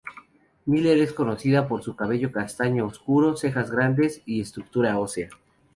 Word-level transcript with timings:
Miller 0.65 0.97
es 0.97 1.13
conocida 1.13 1.67
por 1.67 1.83
su 1.83 1.95
cabello 1.95 2.31
castaño 2.31 2.87
oscuro, 2.87 3.37
cejas 3.37 3.69
grandes 3.69 4.23
y 4.25 4.41
estructura 4.41 4.97
ósea. 4.97 5.29